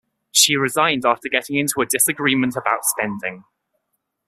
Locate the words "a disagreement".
1.79-2.55